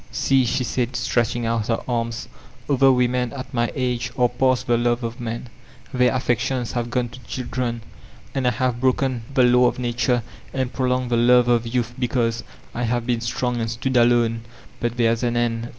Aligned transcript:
See," 0.09 0.45
she 0.45 0.63
said, 0.63 0.95
stretching 0.95 1.45
out 1.45 1.67
her 1.67 1.79
arms, 1.87 2.27
"other 2.67 2.91
women 2.91 3.31
at 3.33 3.53
my 3.53 3.71
age 3.75 4.11
are 4.17 4.29
past 4.29 4.65
the 4.65 4.75
love 4.75 5.03
of 5.03 5.19
men. 5.21 5.47
Their 5.93 6.11
affe 6.11 6.37
ctio 6.37 6.61
ns 6.63 6.71
have 6.71 6.89
gone 6.89 7.09
to 7.09 7.19
chiMren. 7.19 7.81
And 8.33 8.47
I 8.47 8.49
have 8.49 8.81
broken 8.81 9.25
the 9.31 9.43
460 9.43 9.43
tVOLTAIRINB 9.43 9.43
DE 9.45 9.51
ClEYSB 9.51 9.61
law 9.61 9.67
of 9.67 9.77
nature 9.79 10.23
and 10.55 10.73
prolonged 10.73 11.09
the 11.11 11.17
love 11.17 11.47
of 11.47 11.67
youth 11.67 12.43
I 12.73 12.81
have 12.85 13.05
been 13.05 13.21
strong 13.21 13.57
and 13.61 13.69
stood 13.69 13.95
alone. 13.95 14.41
But 14.79 14.97
there 14.97 15.11
is 15.11 15.21
an 15.21 15.37
end. 15.37 15.69